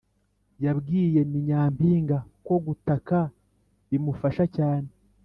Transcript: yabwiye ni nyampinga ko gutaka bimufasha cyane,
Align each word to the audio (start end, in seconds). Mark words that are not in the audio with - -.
yabwiye 0.63 1.19
ni 1.29 1.39
nyampinga 1.47 2.17
ko 2.45 2.53
gutaka 2.65 3.17
bimufasha 3.89 4.43
cyane, 4.55 4.89